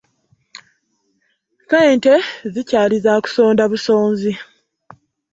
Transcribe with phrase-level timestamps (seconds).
[1.61, 2.13] Ssente
[2.53, 4.33] zikyali za kusonda busonzi.